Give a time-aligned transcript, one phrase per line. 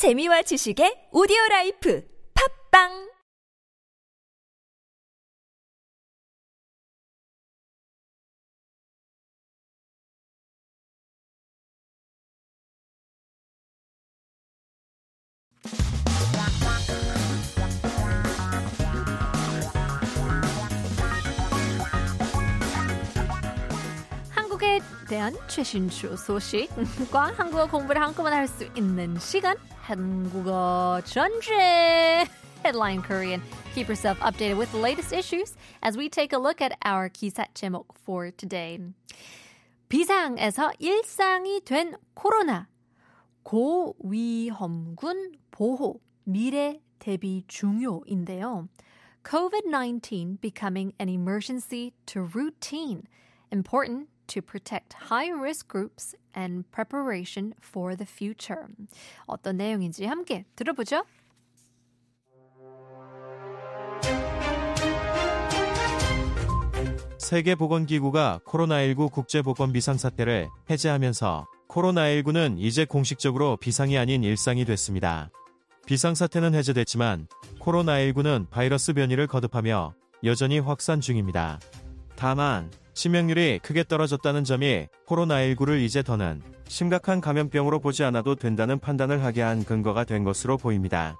[0.00, 2.00] 재미와 지식의 오디오 라이프.
[2.32, 3.09] 팝빵
[25.20, 32.24] 대한 최신 주 소식과 한국어 공부를 한꺼번에 할 수 있는 시간 한국어 전체
[32.64, 33.42] Headline Korean.
[33.74, 37.44] Keep yourself updated with the latest issues as we take a look at our 기사
[37.52, 38.78] 제목 for today.
[39.90, 42.68] 비상에서 일상이 된 코로나.
[43.42, 48.68] 고위험군 보호, 미래 대비 중요인데요.
[49.24, 53.02] COVID-19 becoming an emergency to routine.
[53.52, 58.66] Important to protect high-risk groups and preparation for the future.
[59.26, 61.04] 어떤 내용인지 함께 들어보죠.
[67.18, 75.30] 세계보건기구가 코로나19 국제보건 비상사태를 해제하면서 코로나19는 이제 공식적으로 비상이 아닌 일상이 됐습니다.
[75.86, 77.28] 비상사태는 해제됐지만
[77.60, 81.60] 코로나19는 바이러스 변이를 거듭하며 여전히 확산 중입니다.
[82.16, 89.42] 다만 치명률이 크게 떨어졌다는 점이 코로나19를 이제 더는 심각한 감염병으로 보지 않아도 된다는 판단을 하게
[89.42, 91.18] 한 근거가 된 것으로 보입니다.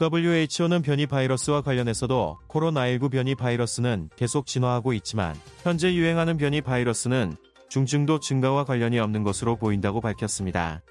[0.00, 7.36] WHO는 변이 바이러스와 관련해서도 코로나19 변이 바이러스는 계속 진화하고 있지만 현재 유행하는 변이 바이러스는
[7.68, 10.82] 중증도 증가와 관련이 없는 것으로 보인다고 밝혔습니다.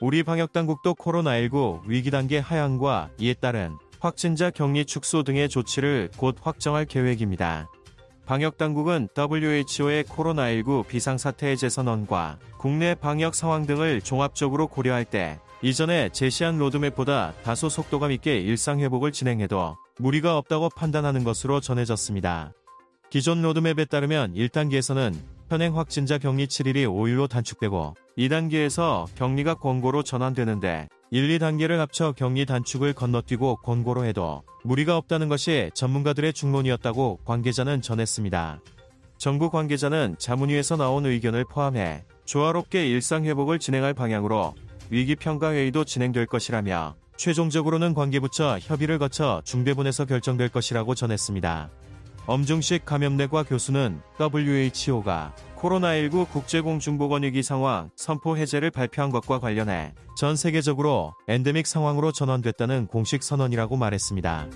[0.00, 6.84] 우리 방역당국도 코로나19 위기 단계 하향과 이에 따른 확진자 격리 축소 등의 조치를 곧 확정할
[6.84, 7.68] 계획입니다.
[8.26, 16.58] 방역당국은 WHO의 코로나19 비상사태 해제 선언과 국내 방역 상황 등을 종합적으로 고려할 때 이전에 제시한
[16.58, 22.52] 로드맵보다 다소 속도감 있게 일상회복을 진행해도 무리가 없다고 판단하는 것으로 전해졌습니다.
[23.10, 25.14] 기존 로드맵에 따르면 1단계에서는
[25.48, 32.92] 현행 확진자 격리 7일이 5일로 단축되고 2단계에서 격리가 권고로 전환되는데 1, 2단계를 합쳐 격리 단축을
[32.92, 38.60] 건너뛰고 권고로 해도 무리가 없다는 것이 전문가들의 중론이었다고 관계자는 전했습니다.
[39.16, 44.54] 정부 관계자는 자문위에서 나온 의견을 포함해 조화롭게 일상회복을 진행할 방향으로
[44.90, 51.70] 위기평가회의도 진행될 것이라며 최종적으로는 관계부처 협의를 거쳐 중대본에서 결정될 것이라고 전했습니다.
[52.26, 61.14] 엄중식 감염내과 교수는 WHO가 코로나19 국제공중보건 위기 상황 선포 해제를 발표한 것과 관련해 전 세계적으로
[61.28, 64.48] 엔데믹 상황으로 전환됐다는 공식 선언이라고 말했습니다.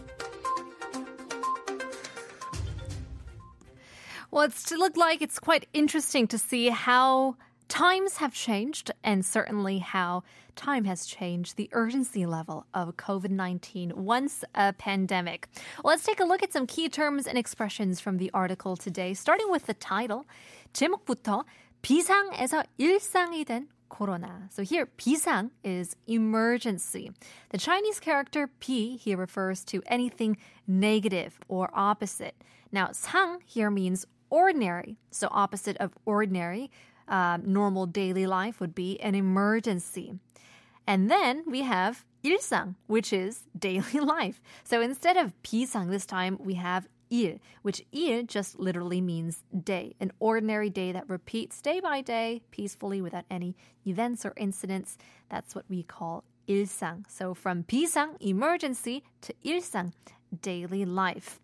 [4.33, 7.35] Well, it's looked like it's quite interesting to see how
[7.70, 10.24] times have changed and certainly how
[10.56, 15.48] time has changed the urgency level of COVID 19 once a pandemic.
[15.84, 19.14] Well, let's take a look at some key terms and expressions from the article today,
[19.14, 20.26] starting with the title.
[20.74, 21.46] 제목부터
[21.82, 24.50] 비상에서 일상이 된 corona.
[24.52, 27.12] So here, 비상 is emergency.
[27.50, 30.38] The Chinese character 비 here refers to anything
[30.68, 32.36] negative or opposite.
[32.72, 34.98] Now, 상 here means ordinary.
[35.12, 36.72] So opposite of ordinary,
[37.10, 40.20] uh, normal daily life would be an emergency.
[40.88, 44.42] And then we have 일상, which is daily life.
[44.64, 49.96] So instead of 비상 this time, we have 일, which 일 just literally means day,
[50.00, 54.98] an ordinary day that repeats day by day peacefully without any events or incidents.
[55.30, 57.06] That's what we call 일상.
[57.08, 59.94] So from 비상, emergency, to 일상,
[60.42, 61.40] daily life.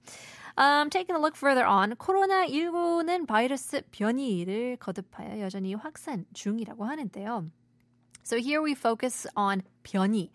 [0.58, 7.50] Um, taking a look further on, 코로나19는 바이러스 변이를 거듭하여 여전히 확산 중이라고 하는데요.
[8.24, 10.30] So here we focus on 변이,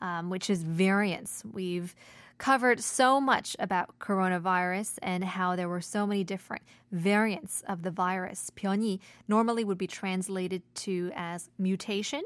[0.00, 1.44] um, which is variants.
[1.52, 1.94] We've
[2.38, 7.90] covered so much about coronavirus and how there were so many different variants of the
[7.90, 8.50] virus.
[8.56, 12.22] 변이 normally would be translated to as mutation.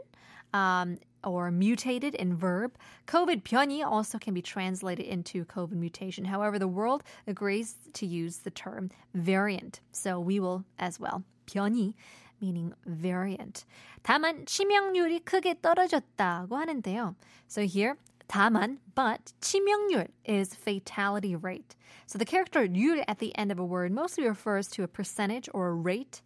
[0.53, 2.77] Um, or mutated in verb.
[3.07, 6.25] COVID 변이 also can be translated into COVID mutation.
[6.25, 9.81] However, the world agrees to use the term variant.
[9.93, 11.23] So we will as well.
[11.47, 11.95] 변이
[12.41, 13.65] meaning variant.
[14.03, 17.15] 다만 치명률이 크게 떨어졌다고 하는데요.
[17.47, 17.97] So here
[18.29, 21.77] 다만, but 치명률 is fatality rate.
[22.07, 25.49] So the character 율 at the end of a word mostly refers to a percentage
[25.55, 26.21] or a rate.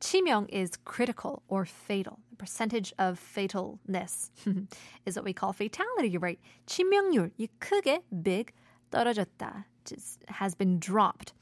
[0.00, 2.18] 치명 is critical or fatal.
[2.30, 4.30] The percentage of fatalness
[5.06, 6.40] is what we call fatality rate.
[6.66, 8.52] 치명률, 이 크게 big
[8.90, 11.32] 떨어졌다 just has been dropped.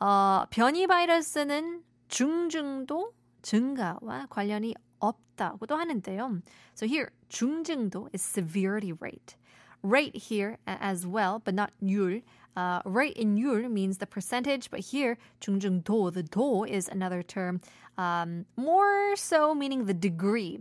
[0.00, 3.12] 어, 변이 바이러스는 중증도
[3.42, 6.42] 증가와 관련이 없다고도 하는데요.
[6.74, 9.36] So here 중증도 is severity rate.
[9.83, 12.21] Rate here as well, but not 율.
[12.55, 17.61] Uh, rate in 율 means the percentage, but here 중증도, the do is another term,
[17.99, 20.59] um, more so meaning the degree.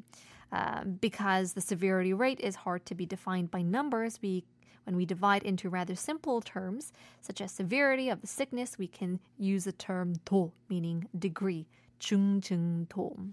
[0.53, 4.45] Uh, because the severity rate is hard to be defined by numbers, we
[4.85, 9.19] when we divide into rather simple terms, such as severity of the sickness, we can
[9.37, 11.67] use the term 도, meaning degree,
[11.99, 13.33] 중증도.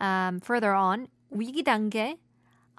[0.00, 2.16] Um, further on, 위기 단계,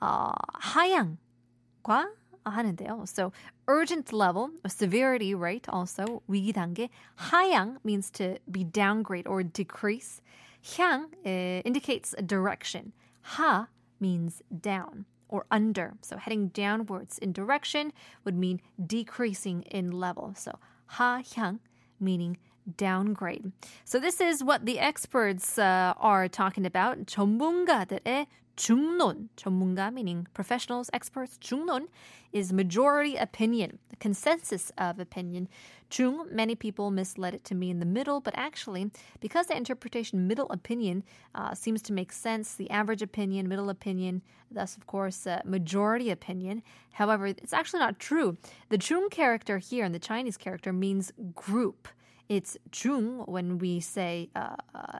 [0.01, 2.07] uh, 하향과
[2.45, 3.07] 하는데요.
[3.07, 3.31] So
[3.67, 6.89] urgent level, a severity rate also 위기 단계.
[7.29, 10.21] 하향 means to be downgrade or decrease.
[10.63, 12.93] 향 uh, indicates a direction.
[13.21, 13.67] 하
[13.99, 15.93] means down or under.
[16.01, 17.93] So heading downwards in direction
[18.25, 20.33] would mean decreasing in level.
[20.35, 20.59] So
[20.97, 21.59] 하향
[21.99, 22.37] meaning
[22.77, 23.51] downgrade.
[23.85, 27.05] So this is what the experts uh, are talking about.
[27.07, 31.87] 전문가들의 중론, 전문가 meaning professionals, experts, 중론
[32.31, 35.47] is majority opinion, the consensus of opinion.
[35.89, 40.49] 중, many people misled it to mean the middle, but actually, because the interpretation middle
[40.49, 41.03] opinion
[41.35, 46.09] uh, seems to make sense, the average opinion, middle opinion, thus, of course, uh, majority
[46.09, 46.63] opinion.
[46.93, 48.37] However, it's actually not true.
[48.69, 51.87] The 중 character here in the Chinese character means group.
[52.29, 54.99] It's 중 when we say uh, uh,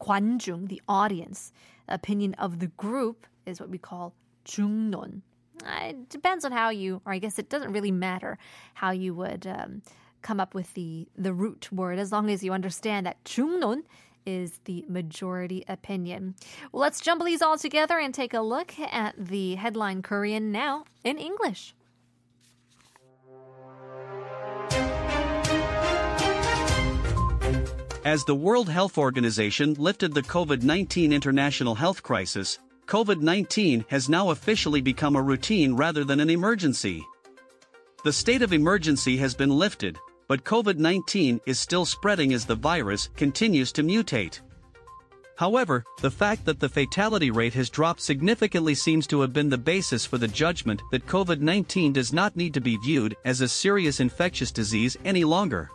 [0.00, 1.52] 관중, the audience.
[1.88, 4.14] Opinion of the group is what we call
[4.44, 5.22] 중론.
[5.64, 8.38] It depends on how you, or I guess it doesn't really matter
[8.74, 9.82] how you would um,
[10.22, 13.82] come up with the, the root word, as long as you understand that 중론
[14.26, 16.34] is the majority opinion.
[16.72, 20.84] Well, let's jumble these all together and take a look at the headline Korean now
[21.04, 21.74] in English.
[28.09, 32.57] As the World Health Organization lifted the COVID 19 international health crisis,
[32.87, 37.05] COVID 19 has now officially become a routine rather than an emergency.
[38.03, 42.55] The state of emergency has been lifted, but COVID 19 is still spreading as the
[42.55, 44.39] virus continues to mutate.
[45.37, 49.57] However, the fact that the fatality rate has dropped significantly seems to have been the
[49.59, 53.47] basis for the judgment that COVID 19 does not need to be viewed as a
[53.47, 55.69] serious infectious disease any longer.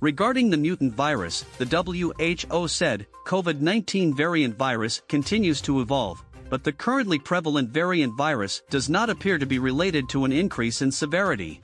[0.00, 6.64] Regarding the mutant virus, the WHO said COVID 19 variant virus continues to evolve, but
[6.64, 10.90] the currently prevalent variant virus does not appear to be related to an increase in
[10.90, 11.60] severity.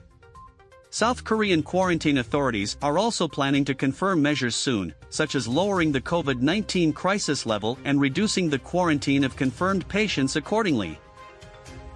[0.90, 6.00] South Korean quarantine authorities are also planning to confirm measures soon, such as lowering the
[6.02, 10.98] COVID 19 crisis level and reducing the quarantine of confirmed patients accordingly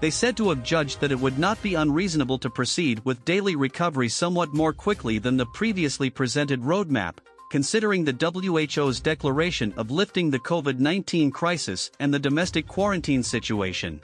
[0.00, 3.54] they said to have judged that it would not be unreasonable to proceed with daily
[3.54, 7.16] recovery somewhat more quickly than the previously presented roadmap,
[7.50, 14.00] considering the WHO's declaration of lifting the COVID 19 crisis and the domestic quarantine situation.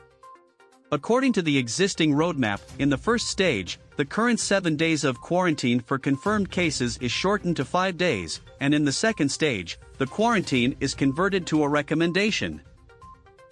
[0.92, 5.80] According to the existing roadmap, in the first stage, the current seven days of quarantine
[5.80, 10.76] for confirmed cases is shortened to five days, and in the second stage, the quarantine
[10.78, 12.60] is converted to a recommendation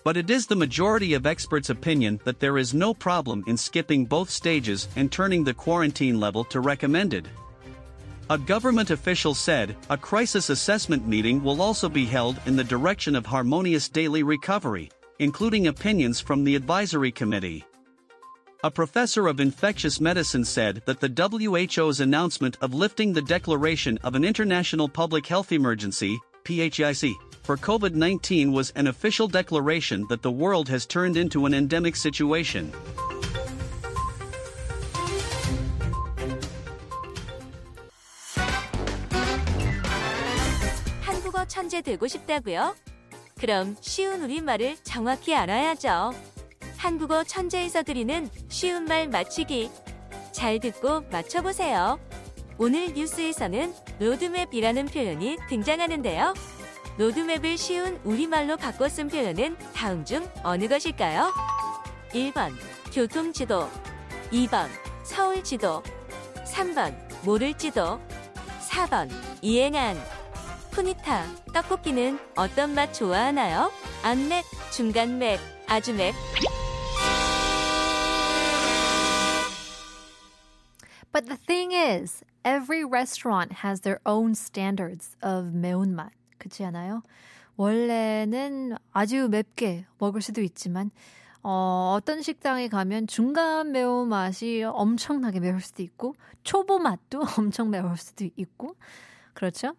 [0.04, 4.04] but it is the majority of experts' opinion that there is no problem in skipping
[4.04, 7.28] both stages and turning the quarantine level to recommended.
[8.30, 13.16] A government official said a crisis assessment meeting will also be held in the direction
[13.16, 17.64] of harmonious daily recovery, including opinions from the advisory committee.
[18.62, 24.14] A professor of infectious medicine said that the WHO's announcement of lifting the declaration of
[24.14, 30.30] an international public health emergency, PHIC, for COVID 19 was an official declaration that the
[30.30, 32.72] world has turned into an endemic situation.
[41.02, 42.74] 한국어 천재 되고 싶다고요?
[43.38, 46.14] 그럼 쉬운 우리말을 정확히 알아야죠.
[46.78, 49.70] 한국어 천재에서 드리는 쉬운 말 맞추기.
[50.32, 52.00] 잘 듣고 맞춰보세요.
[52.56, 56.34] 오늘 뉴스에서는 로드맵이라는 표현이 등장하는데요.
[56.96, 61.32] 로드맵을 쉬운 우리말로 바꿔 쓴 표현은 다음 중 어느 것일까요?
[62.10, 62.52] 1번
[62.92, 63.68] 교통지도
[64.30, 64.68] 2번
[65.02, 65.82] 서울지도
[66.44, 68.00] 3번 모를지도
[68.68, 69.10] 4번
[69.42, 69.96] 이행한
[70.70, 73.72] 푸니타 떡볶이는 어떤 맛 좋아하나요?
[74.04, 76.14] 안맵, 중간맵, 아주 맵
[81.12, 86.10] But the thing is, every restaurant has their own standards of 매운맛.
[86.38, 87.02] 그렇지 않아요?
[87.56, 90.90] 원래는 아주 맵게 먹을 수도 있지만
[91.42, 98.24] 어, 어떤 식당에 가면 중간 매운맛이 엄청나게 매울 수도 있고 초보 맛도 엄청 매울 수도
[98.36, 98.76] 있고
[99.34, 99.74] 그렇죠?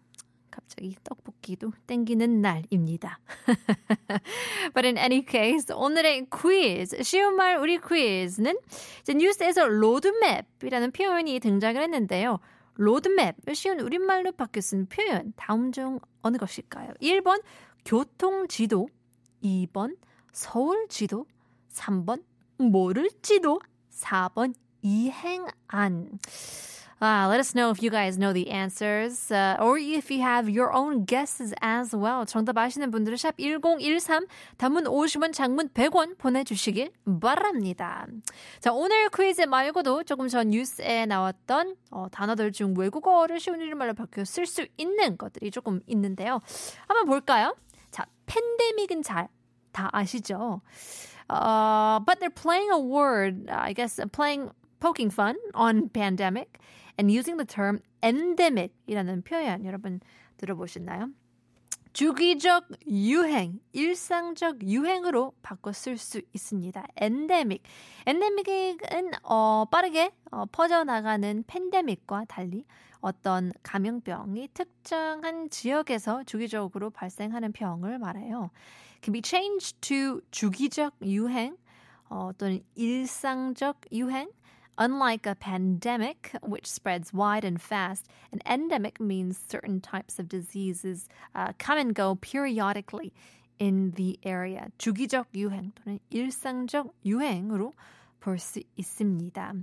[0.56, 3.18] 갑자기 떡볶이도 땡기는 날입니다.
[4.72, 8.56] But in any case, 오늘의 quiz, 쉬운 말 우리 퀴즈는
[9.02, 12.38] 이제 뉴스에서 로드맵이라는 표현이 등장을 했는데요.
[12.74, 16.92] 로드맵, 쉬운 우리말로 바꾸어 쓴 표현, 다음 중 어느 것일까요?
[17.00, 17.42] 1번,
[17.84, 18.88] 교통 지도,
[19.42, 19.96] 2번,
[20.32, 21.24] 서울 지도,
[21.72, 22.24] 3번,
[22.58, 23.60] 모를 지도,
[23.92, 26.18] 4번, 이행안.
[26.98, 30.48] Uh, let us know if you guys know the answers uh, or if you have
[30.48, 32.24] your own guesses as well.
[32.24, 34.26] 정답 아시는 분들은 샵 1013
[34.56, 38.06] 단문 50원 장문 100원 보내주시길 바랍니다.
[38.60, 44.24] 자 오늘 퀴즈 말고도 조금 전 뉴스에 나왔던 어, 단어들 중 외국어를 쉬운 일말로 바뀌어
[44.24, 46.40] 쓸 수 있는 것들이 조금 있는데요.
[46.88, 47.54] 한번 볼까요?
[47.90, 49.28] 자 팬데믹은 잘
[49.76, 50.62] 다 아시죠?
[51.28, 56.58] Uh, but they're playing a word, I guess, playing poking fun on pandemic
[56.98, 60.00] and using the term endemic이라는 표현 여러분
[60.38, 61.10] 들어보셨나요?
[61.96, 66.86] 주기적 유행, 일상적 유행으로 바꿔 쓸 수 있습니다.
[67.00, 67.62] endemic.
[68.06, 72.66] endemic은 어, 빠르게 어, 퍼져나가는 팬데믹과 달리
[73.00, 78.50] 어떤 감염병이 특정한 지역에서 주기적으로 발생하는 병을 말해요.
[79.02, 81.56] can be changed to 주기적 유행
[82.10, 84.28] 어, 또는 일상적 유행
[84.77, 91.07] Unlike a pandemic, which spreads wide and fast, an endemic means certain types of diseases
[91.35, 93.13] uh, come and go periodically
[93.59, 94.69] in the area.
[94.79, 97.73] 주기적 유행 또는 일상적 유행으로
[98.19, 99.53] 볼 수 있습니다.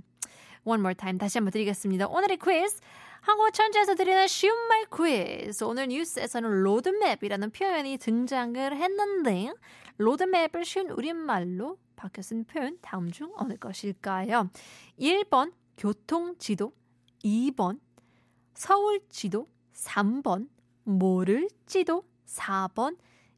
[0.63, 2.07] One more time 다시 한번 드리겠습니다.
[2.07, 2.79] 오늘의 퀴즈
[3.21, 5.63] 한국 천재에서 드리는 쉬운 말 퀴즈.
[5.63, 9.51] 오늘 뉴스에서는 로드맵이라는 표현이 등장을 했는데
[9.97, 14.50] 로드맵을 쉬운 우리말로 바뀌어 쓴 표현 다음 중 어느 것일까요?
[14.98, 16.72] 1번 교통 지도,
[17.24, 17.80] 2번
[18.54, 20.48] 서울 지도, 3번
[20.84, 22.96] 모를 지도, 4번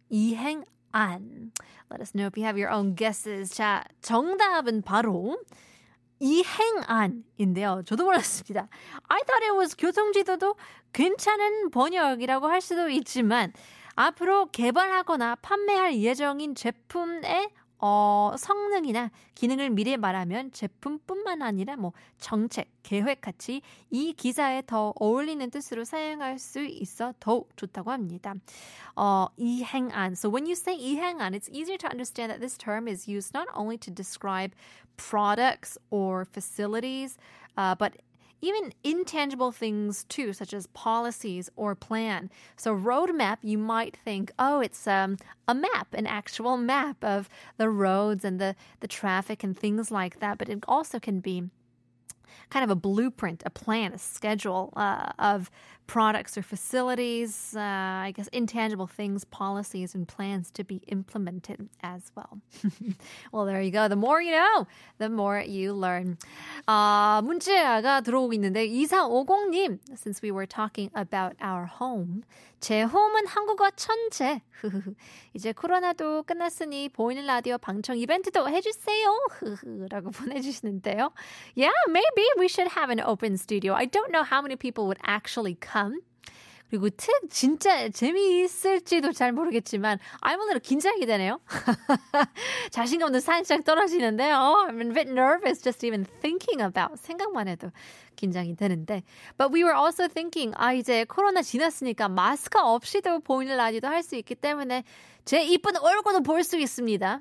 [0.09, 1.53] 이행 안.
[1.91, 3.55] Let us know if you have your own guesses.
[3.55, 5.39] 자, 정답은 바로
[6.19, 7.83] 이행안인데요.
[7.85, 8.69] 저도 몰랐습니다.
[9.09, 10.57] I thought it was 교통지도도
[10.93, 13.53] 괜찮은 번역이라고 할 수도 있지만
[13.95, 17.51] 앞으로 개발하거나 판매할 예정인 제품의
[17.89, 25.49] 어, 성능이나 기능을 미리 말하면 제품뿐만 아니라 뭐 정책, 계획 같이 이 기사에 더 어울리는
[25.51, 28.35] 뜻으로 사용할 수 있어 더욱 좋다고 합니다.
[28.97, 30.13] 어, 이행안.
[30.13, 33.47] So when you say 이행안, it's easier to understand that this term is used not
[33.55, 34.51] only to describe
[34.97, 37.17] products or facilities,
[37.57, 37.93] uh, but
[38.41, 42.31] even intangible things too, such as policies or plan.
[42.57, 45.17] So roadmap, you might think, oh, it's um,
[45.49, 50.21] a map, an actual map of the roads and the, the traffic and things like
[50.21, 50.39] that.
[50.39, 51.45] But it also can be
[52.50, 55.50] kind of a blueprint, a plan, a schedule uh, of
[55.88, 62.12] products or facilities, uh, I guess intangible things, policies, and plans to be implemented as
[62.16, 62.40] well.
[63.32, 63.88] well, there you go.
[63.88, 64.68] The more you know,
[65.00, 66.18] the more you learn.
[66.68, 72.24] 아, 문자가 들어오고 있는데 2450님, since we were talking about our home,
[72.62, 74.42] 제 홈은 한국어 천재.
[75.34, 79.18] 이제 코로나도 끝났으니 보이는 라디오 방청 이벤트도 해주세요.
[79.90, 81.12] 라고 보내주시는데요.
[81.56, 83.75] Yeah, maybe we should have an open studio.
[83.75, 86.01] I don't know how many people would actually come.
[86.69, 91.39] 그리고 특 진짜 재미있을지도 잘 모르겠지만 I'm a little 긴장이 되네요.
[92.73, 97.71] 자신감도 살짝 떨어지는데 oh, I'm a bit nervous just even thinking about 생각만 해도
[98.17, 99.05] 긴장이 되는데
[99.39, 104.17] But we were also thinking 아 이제 코로나 지났으니까 마스크 없이도 보이는 라디오도 할 수
[104.17, 104.83] 있기 때문에
[105.25, 107.21] 제 이쁜 얼굴도 볼 수 있습니다.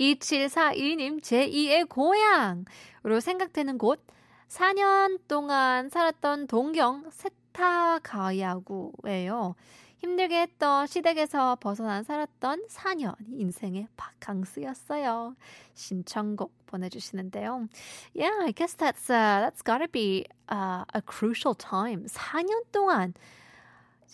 [0.00, 4.04] 2742님 제2의 고향으로 생각되는 곳
[4.48, 7.10] 4년 동안 살았던 동경
[7.52, 9.56] 세타가야구예요.
[9.98, 15.34] 힘들게 했던 시댁에서 벗어난 살았던 4년이 인생의 바캉스였어요.
[15.74, 17.66] 신청곡 보내주시는데요.
[18.14, 22.06] Yeah, I guess that's uh, that's gotta be uh, a crucial time.
[22.06, 23.14] 4년 동안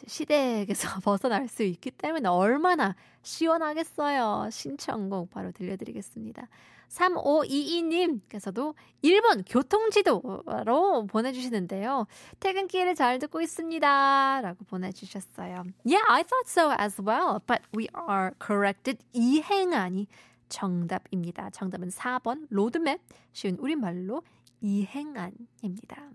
[0.06, 4.48] 시댁에서 벗어날 수 있기 때문에 얼마나 시원하겠어요.
[4.50, 6.48] 신청곡 바로 들려드리겠습니다.
[6.88, 12.06] 3522님께서도 1번 교통지도로 보내주시는데요.
[12.40, 14.40] 퇴근길에 잘 듣고 있습니다.
[14.42, 15.64] 라고 보내주셨어요.
[15.86, 17.40] Yeah, I thought so as well.
[17.46, 19.02] But we are corrected.
[19.12, 20.06] 이행안이
[20.48, 21.50] 정답입니다.
[21.50, 23.00] 정답은 4번 로드맵.
[23.32, 24.22] 쉬운 우리말로
[24.60, 26.10] 이행안입니다.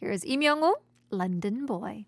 [0.00, 0.76] Here's 이명우,
[1.12, 2.06] London Boy.